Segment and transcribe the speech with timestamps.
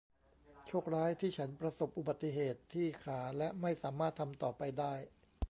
[0.65, 4.93] โชคร้ายที่ฉันประสบอุบัติเหตุที่ขาและไม่สามารถทำต่อไปได้